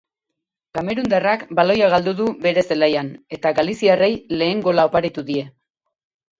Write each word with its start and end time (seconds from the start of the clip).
Kamerundarrak 0.77 1.43
baloia 1.59 1.91
galdu 1.95 2.15
du 2.23 2.31
bere 2.47 2.65
zelaian, 2.71 3.13
eta 3.39 3.55
galiziarrei 3.61 4.11
lehen 4.43 4.67
gola 4.69 4.91
oparitu 4.93 5.29
die. 5.33 5.49